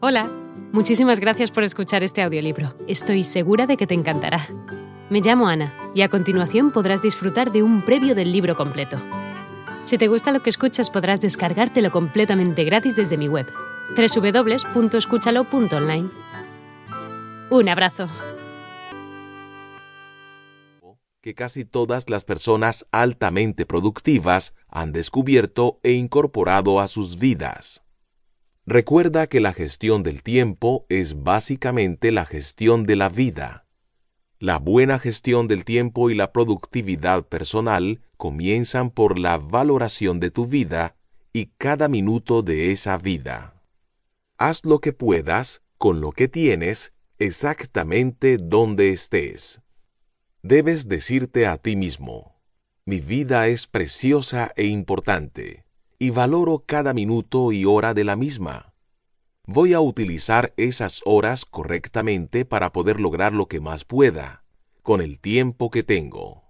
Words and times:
Hola, 0.00 0.30
muchísimas 0.70 1.18
gracias 1.18 1.50
por 1.50 1.64
escuchar 1.64 2.04
este 2.04 2.22
audiolibro. 2.22 2.72
Estoy 2.86 3.24
segura 3.24 3.66
de 3.66 3.76
que 3.76 3.88
te 3.88 3.94
encantará. 3.94 4.46
Me 5.10 5.20
llamo 5.20 5.48
Ana 5.48 5.74
y 5.92 6.02
a 6.02 6.08
continuación 6.08 6.70
podrás 6.70 7.02
disfrutar 7.02 7.50
de 7.50 7.64
un 7.64 7.84
previo 7.84 8.14
del 8.14 8.30
libro 8.30 8.54
completo. 8.54 8.96
Si 9.82 9.98
te 9.98 10.06
gusta 10.06 10.30
lo 10.30 10.40
que 10.40 10.50
escuchas 10.50 10.88
podrás 10.88 11.20
descargártelo 11.20 11.90
completamente 11.90 12.62
gratis 12.62 12.94
desde 12.94 13.16
mi 13.16 13.26
web, 13.26 13.48
www.escúchalo.online. 13.96 16.10
Un 17.50 17.68
abrazo. 17.68 18.08
que 21.20 21.34
casi 21.34 21.64
todas 21.64 22.08
las 22.08 22.22
personas 22.24 22.86
altamente 22.92 23.66
productivas 23.66 24.54
han 24.68 24.92
descubierto 24.92 25.80
e 25.82 25.94
incorporado 25.94 26.78
a 26.78 26.86
sus 26.86 27.18
vidas. 27.18 27.82
Recuerda 28.70 29.28
que 29.28 29.40
la 29.40 29.54
gestión 29.54 30.02
del 30.02 30.22
tiempo 30.22 30.84
es 30.90 31.22
básicamente 31.22 32.12
la 32.12 32.26
gestión 32.26 32.84
de 32.84 32.96
la 32.96 33.08
vida. 33.08 33.64
La 34.40 34.58
buena 34.58 34.98
gestión 34.98 35.48
del 35.48 35.64
tiempo 35.64 36.10
y 36.10 36.14
la 36.14 36.32
productividad 36.32 37.24
personal 37.26 38.02
comienzan 38.18 38.90
por 38.90 39.18
la 39.18 39.38
valoración 39.38 40.20
de 40.20 40.30
tu 40.30 40.44
vida 40.44 40.96
y 41.32 41.46
cada 41.56 41.88
minuto 41.88 42.42
de 42.42 42.70
esa 42.70 42.98
vida. 42.98 43.54
Haz 44.36 44.66
lo 44.66 44.80
que 44.80 44.92
puedas 44.92 45.62
con 45.78 46.02
lo 46.02 46.12
que 46.12 46.28
tienes 46.28 46.92
exactamente 47.18 48.36
donde 48.36 48.90
estés. 48.90 49.62
Debes 50.42 50.88
decirte 50.88 51.46
a 51.46 51.56
ti 51.56 51.74
mismo, 51.74 52.38
mi 52.84 53.00
vida 53.00 53.48
es 53.48 53.66
preciosa 53.66 54.52
e 54.56 54.66
importante 54.66 55.67
y 55.98 56.10
valoro 56.10 56.62
cada 56.64 56.94
minuto 56.94 57.50
y 57.50 57.64
hora 57.64 57.92
de 57.92 58.04
la 58.04 58.14
misma. 58.14 58.72
Voy 59.46 59.72
a 59.72 59.80
utilizar 59.80 60.54
esas 60.56 61.00
horas 61.04 61.44
correctamente 61.44 62.44
para 62.44 62.72
poder 62.72 63.00
lograr 63.00 63.32
lo 63.32 63.46
que 63.46 63.60
más 63.60 63.84
pueda, 63.84 64.44
con 64.82 65.00
el 65.00 65.18
tiempo 65.18 65.70
que 65.70 65.82
tengo. 65.82 66.44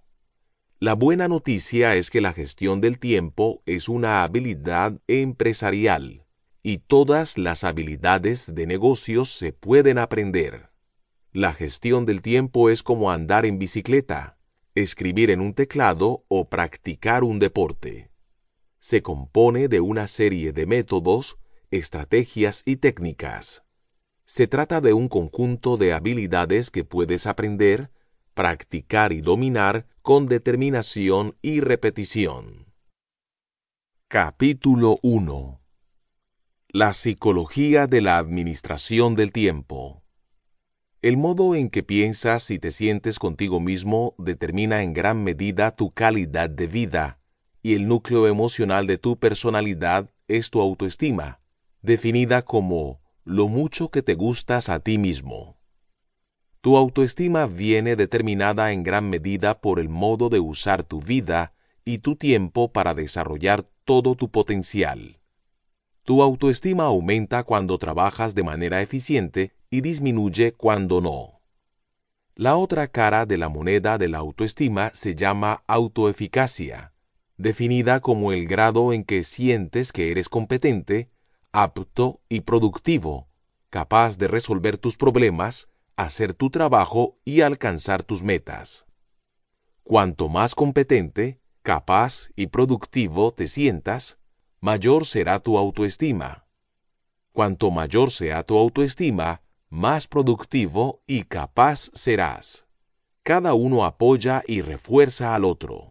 La 0.80 0.94
buena 0.94 1.28
noticia 1.28 1.96
es 1.96 2.10
que 2.10 2.20
la 2.20 2.32
gestión 2.32 2.80
del 2.80 2.98
tiempo 2.98 3.62
es 3.66 3.88
una 3.88 4.22
habilidad 4.22 5.00
empresarial 5.06 6.26
y 6.62 6.78
todas 6.78 7.38
las 7.38 7.64
habilidades 7.64 8.54
de 8.54 8.66
negocios 8.66 9.30
se 9.30 9.52
pueden 9.52 9.98
aprender. 9.98 10.68
La 11.32 11.54
gestión 11.54 12.04
del 12.04 12.20
tiempo 12.20 12.68
es 12.68 12.82
como 12.82 13.10
andar 13.10 13.46
en 13.46 13.58
bicicleta, 13.58 14.38
escribir 14.74 15.30
en 15.30 15.40
un 15.40 15.54
teclado 15.54 16.24
o 16.28 16.48
practicar 16.48 17.24
un 17.24 17.38
deporte 17.38 18.10
se 18.80 19.02
compone 19.02 19.68
de 19.68 19.80
una 19.80 20.06
serie 20.06 20.52
de 20.52 20.66
métodos, 20.66 21.38
estrategias 21.70 22.62
y 22.64 22.76
técnicas. 22.76 23.64
Se 24.24 24.46
trata 24.46 24.80
de 24.80 24.92
un 24.92 25.08
conjunto 25.08 25.76
de 25.76 25.92
habilidades 25.92 26.70
que 26.70 26.84
puedes 26.84 27.26
aprender, 27.26 27.90
practicar 28.34 29.12
y 29.12 29.20
dominar 29.20 29.86
con 30.02 30.26
determinación 30.26 31.36
y 31.42 31.60
repetición. 31.60 32.72
Capítulo 34.06 34.98
1 35.02 35.60
La 36.68 36.92
psicología 36.92 37.86
de 37.86 38.00
la 38.00 38.18
administración 38.18 39.16
del 39.16 39.32
tiempo. 39.32 40.02
El 41.00 41.16
modo 41.16 41.54
en 41.54 41.70
que 41.70 41.82
piensas 41.82 42.50
y 42.50 42.58
te 42.58 42.70
sientes 42.70 43.18
contigo 43.18 43.60
mismo 43.60 44.14
determina 44.18 44.82
en 44.82 44.92
gran 44.92 45.22
medida 45.22 45.70
tu 45.70 45.92
calidad 45.92 46.50
de 46.50 46.66
vida 46.66 47.17
y 47.62 47.74
el 47.74 47.88
núcleo 47.88 48.26
emocional 48.26 48.86
de 48.86 48.98
tu 48.98 49.18
personalidad 49.18 50.10
es 50.28 50.50
tu 50.50 50.60
autoestima, 50.60 51.40
definida 51.82 52.42
como 52.42 53.00
lo 53.24 53.48
mucho 53.48 53.90
que 53.90 54.02
te 54.02 54.14
gustas 54.14 54.68
a 54.68 54.80
ti 54.80 54.98
mismo. 54.98 55.56
Tu 56.60 56.76
autoestima 56.76 57.46
viene 57.46 57.96
determinada 57.96 58.72
en 58.72 58.82
gran 58.82 59.08
medida 59.08 59.60
por 59.60 59.78
el 59.78 59.88
modo 59.88 60.28
de 60.28 60.40
usar 60.40 60.82
tu 60.82 61.00
vida 61.00 61.54
y 61.84 61.98
tu 61.98 62.16
tiempo 62.16 62.72
para 62.72 62.94
desarrollar 62.94 63.64
todo 63.84 64.14
tu 64.14 64.30
potencial. 64.30 65.20
Tu 66.04 66.22
autoestima 66.22 66.84
aumenta 66.84 67.44
cuando 67.44 67.78
trabajas 67.78 68.34
de 68.34 68.42
manera 68.42 68.82
eficiente 68.82 69.52
y 69.70 69.82
disminuye 69.82 70.52
cuando 70.52 71.00
no. 71.00 71.40
La 72.34 72.56
otra 72.56 72.88
cara 72.88 73.26
de 73.26 73.36
la 73.36 73.48
moneda 73.48 73.98
de 73.98 74.08
la 74.08 74.18
autoestima 74.18 74.90
se 74.94 75.14
llama 75.14 75.62
autoeficacia 75.66 76.92
definida 77.38 78.00
como 78.00 78.32
el 78.32 78.46
grado 78.46 78.92
en 78.92 79.04
que 79.04 79.24
sientes 79.24 79.92
que 79.92 80.10
eres 80.10 80.28
competente, 80.28 81.08
apto 81.52 82.20
y 82.28 82.40
productivo, 82.40 83.28
capaz 83.70 84.18
de 84.18 84.28
resolver 84.28 84.76
tus 84.76 84.96
problemas, 84.96 85.68
hacer 85.96 86.34
tu 86.34 86.50
trabajo 86.50 87.16
y 87.24 87.40
alcanzar 87.40 88.02
tus 88.02 88.22
metas. 88.22 88.86
Cuanto 89.84 90.28
más 90.28 90.54
competente, 90.54 91.40
capaz 91.62 92.30
y 92.36 92.48
productivo 92.48 93.32
te 93.32 93.48
sientas, 93.48 94.18
mayor 94.60 95.06
será 95.06 95.38
tu 95.38 95.56
autoestima. 95.56 96.46
Cuanto 97.32 97.70
mayor 97.70 98.10
sea 98.10 98.42
tu 98.42 98.58
autoestima, 98.58 99.42
más 99.70 100.06
productivo 100.08 101.02
y 101.06 101.22
capaz 101.22 101.90
serás. 101.94 102.66
Cada 103.22 103.54
uno 103.54 103.84
apoya 103.84 104.42
y 104.46 104.62
refuerza 104.62 105.34
al 105.34 105.44
otro. 105.44 105.87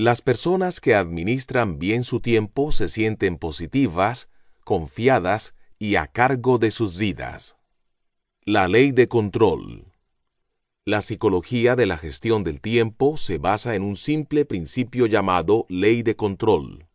Las 0.00 0.22
personas 0.22 0.78
que 0.78 0.94
administran 0.94 1.80
bien 1.80 2.04
su 2.04 2.20
tiempo 2.20 2.70
se 2.70 2.88
sienten 2.88 3.36
positivas, 3.36 4.28
confiadas 4.62 5.56
y 5.76 5.96
a 5.96 6.06
cargo 6.06 6.58
de 6.58 6.70
sus 6.70 6.96
vidas. 6.96 7.56
La 8.42 8.68
ley 8.68 8.92
de 8.92 9.08
control. 9.08 9.92
La 10.84 11.02
psicología 11.02 11.74
de 11.74 11.86
la 11.86 11.98
gestión 11.98 12.44
del 12.44 12.60
tiempo 12.60 13.16
se 13.16 13.38
basa 13.38 13.74
en 13.74 13.82
un 13.82 13.96
simple 13.96 14.44
principio 14.44 15.06
llamado 15.06 15.66
ley 15.68 16.04
de 16.04 16.14
control. 16.14 16.86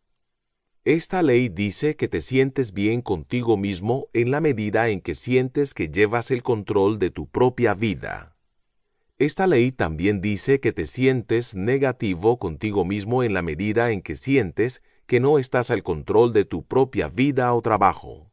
Esta 0.86 1.22
ley 1.22 1.50
dice 1.50 1.96
que 1.96 2.08
te 2.08 2.22
sientes 2.22 2.72
bien 2.72 3.02
contigo 3.02 3.58
mismo 3.58 4.08
en 4.14 4.30
la 4.30 4.40
medida 4.40 4.88
en 4.88 5.02
que 5.02 5.14
sientes 5.14 5.74
que 5.74 5.90
llevas 5.90 6.30
el 6.30 6.42
control 6.42 6.98
de 6.98 7.10
tu 7.10 7.26
propia 7.26 7.74
vida. 7.74 8.33
Esta 9.18 9.46
ley 9.46 9.70
también 9.70 10.20
dice 10.20 10.58
que 10.58 10.72
te 10.72 10.86
sientes 10.86 11.54
negativo 11.54 12.40
contigo 12.40 12.84
mismo 12.84 13.22
en 13.22 13.32
la 13.32 13.42
medida 13.42 13.92
en 13.92 14.02
que 14.02 14.16
sientes 14.16 14.82
que 15.06 15.20
no 15.20 15.38
estás 15.38 15.70
al 15.70 15.84
control 15.84 16.32
de 16.32 16.44
tu 16.44 16.64
propia 16.64 17.08
vida 17.08 17.54
o 17.54 17.62
trabajo. 17.62 18.32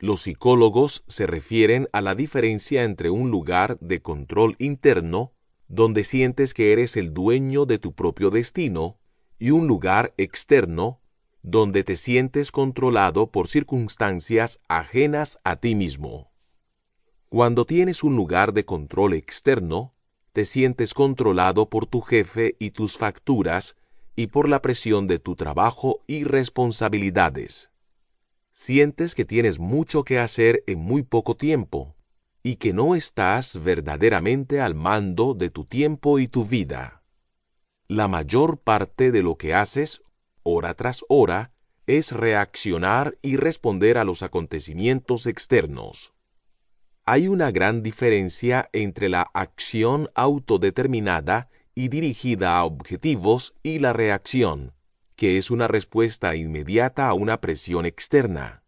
Los 0.00 0.22
psicólogos 0.22 1.04
se 1.06 1.26
refieren 1.28 1.88
a 1.92 2.00
la 2.00 2.16
diferencia 2.16 2.82
entre 2.82 3.10
un 3.10 3.30
lugar 3.30 3.78
de 3.80 4.02
control 4.02 4.56
interno, 4.58 5.32
donde 5.68 6.02
sientes 6.02 6.52
que 6.52 6.72
eres 6.72 6.96
el 6.96 7.14
dueño 7.14 7.64
de 7.64 7.78
tu 7.78 7.94
propio 7.94 8.30
destino, 8.30 8.98
y 9.38 9.52
un 9.52 9.68
lugar 9.68 10.14
externo, 10.16 11.00
donde 11.42 11.84
te 11.84 11.96
sientes 11.96 12.50
controlado 12.50 13.30
por 13.30 13.46
circunstancias 13.46 14.58
ajenas 14.66 15.38
a 15.44 15.56
ti 15.56 15.76
mismo. 15.76 16.32
Cuando 17.28 17.64
tienes 17.64 18.04
un 18.04 18.14
lugar 18.14 18.52
de 18.52 18.64
control 18.64 19.12
externo, 19.14 19.92
te 20.32 20.44
sientes 20.44 20.94
controlado 20.94 21.68
por 21.68 21.86
tu 21.86 22.00
jefe 22.00 22.54
y 22.60 22.70
tus 22.70 22.96
facturas 22.96 23.76
y 24.14 24.28
por 24.28 24.48
la 24.48 24.62
presión 24.62 25.08
de 25.08 25.18
tu 25.18 25.34
trabajo 25.34 26.00
y 26.06 26.22
responsabilidades. 26.22 27.70
Sientes 28.52 29.14
que 29.14 29.24
tienes 29.24 29.58
mucho 29.58 30.04
que 30.04 30.20
hacer 30.20 30.62
en 30.68 30.78
muy 30.78 31.02
poco 31.02 31.36
tiempo 31.36 31.96
y 32.44 32.56
que 32.56 32.72
no 32.72 32.94
estás 32.94 33.60
verdaderamente 33.60 34.60
al 34.60 34.76
mando 34.76 35.34
de 35.34 35.50
tu 35.50 35.64
tiempo 35.64 36.20
y 36.20 36.28
tu 36.28 36.44
vida. 36.44 37.02
La 37.88 38.06
mayor 38.06 38.58
parte 38.58 39.10
de 39.10 39.22
lo 39.22 39.36
que 39.36 39.52
haces, 39.52 40.00
hora 40.44 40.74
tras 40.74 41.04
hora, 41.08 41.50
es 41.88 42.12
reaccionar 42.12 43.18
y 43.20 43.36
responder 43.36 43.98
a 43.98 44.04
los 44.04 44.22
acontecimientos 44.22 45.26
externos. 45.26 46.15
Hay 47.08 47.28
una 47.28 47.52
gran 47.52 47.84
diferencia 47.84 48.68
entre 48.72 49.08
la 49.08 49.30
acción 49.32 50.10
autodeterminada 50.16 51.48
y 51.72 51.86
dirigida 51.86 52.58
a 52.58 52.64
objetivos 52.64 53.54
y 53.62 53.78
la 53.78 53.92
reacción, 53.92 54.72
que 55.14 55.38
es 55.38 55.52
una 55.52 55.68
respuesta 55.68 56.34
inmediata 56.34 57.06
a 57.06 57.14
una 57.14 57.40
presión 57.40 57.86
externa. 57.86 58.64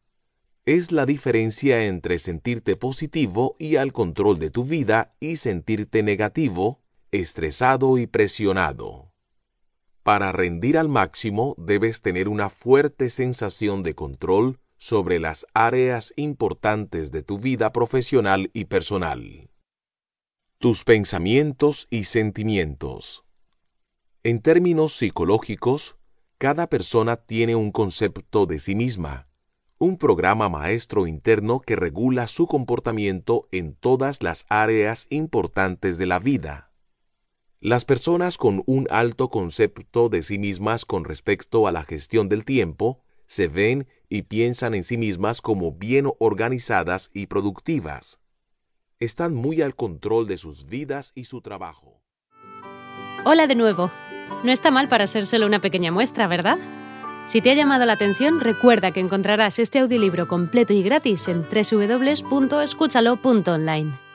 Es 0.66 0.92
la 0.92 1.04
diferencia 1.04 1.84
entre 1.86 2.20
sentirte 2.20 2.76
positivo 2.76 3.56
y 3.58 3.74
al 3.74 3.92
control 3.92 4.38
de 4.38 4.50
tu 4.50 4.62
vida 4.62 5.16
y 5.18 5.38
sentirte 5.38 6.04
negativo, 6.04 6.80
estresado 7.10 7.98
y 7.98 8.06
presionado. 8.06 9.10
Para 10.04 10.30
rendir 10.30 10.78
al 10.78 10.88
máximo 10.88 11.56
debes 11.58 12.02
tener 12.02 12.28
una 12.28 12.50
fuerte 12.50 13.10
sensación 13.10 13.82
de 13.82 13.96
control 13.96 14.60
sobre 14.78 15.18
las 15.18 15.46
áreas 15.54 16.12
importantes 16.16 17.10
de 17.10 17.22
tu 17.22 17.38
vida 17.38 17.72
profesional 17.72 18.50
y 18.54 18.64
personal. 18.66 19.50
Tus 20.58 20.84
pensamientos 20.84 21.86
y 21.90 22.04
sentimientos. 22.04 23.24
En 24.22 24.40
términos 24.40 24.96
psicológicos, 24.96 25.96
cada 26.38 26.68
persona 26.68 27.16
tiene 27.16 27.56
un 27.56 27.72
concepto 27.72 28.46
de 28.46 28.58
sí 28.58 28.74
misma, 28.74 29.28
un 29.78 29.96
programa 29.96 30.48
maestro 30.48 31.06
interno 31.06 31.60
que 31.60 31.76
regula 31.76 32.26
su 32.26 32.46
comportamiento 32.46 33.48
en 33.52 33.74
todas 33.74 34.22
las 34.22 34.44
áreas 34.48 35.06
importantes 35.10 35.98
de 35.98 36.06
la 36.06 36.18
vida. 36.18 36.72
Las 37.60 37.84
personas 37.84 38.38
con 38.38 38.62
un 38.66 38.86
alto 38.90 39.30
concepto 39.30 40.08
de 40.08 40.22
sí 40.22 40.38
mismas 40.38 40.84
con 40.84 41.04
respecto 41.04 41.66
a 41.66 41.72
la 41.72 41.82
gestión 41.82 42.28
del 42.28 42.44
tiempo 42.44 43.02
se 43.26 43.48
ven 43.48 43.86
y 44.08 44.22
piensan 44.22 44.74
en 44.74 44.84
sí 44.84 44.96
mismas 44.96 45.40
como 45.40 45.72
bien 45.72 46.10
organizadas 46.18 47.10
y 47.12 47.26
productivas. 47.26 48.20
Están 49.00 49.34
muy 49.34 49.62
al 49.62 49.74
control 49.74 50.26
de 50.26 50.38
sus 50.38 50.66
vidas 50.66 51.12
y 51.14 51.24
su 51.24 51.40
trabajo. 51.40 52.02
Hola 53.24 53.46
de 53.46 53.54
nuevo. 53.54 53.90
No 54.42 54.52
está 54.52 54.70
mal 54.70 54.88
para 54.88 55.06
ser 55.06 55.26
solo 55.26 55.46
una 55.46 55.60
pequeña 55.60 55.92
muestra, 55.92 56.26
¿verdad? 56.26 56.58
Si 57.24 57.40
te 57.42 57.50
ha 57.50 57.54
llamado 57.54 57.84
la 57.84 57.92
atención, 57.92 58.40
recuerda 58.40 58.92
que 58.92 59.00
encontrarás 59.00 59.58
este 59.58 59.80
audiolibro 59.80 60.28
completo 60.28 60.72
y 60.72 60.82
gratis 60.82 61.28
en 61.28 61.42
www.escúchalo.online. 61.42 64.07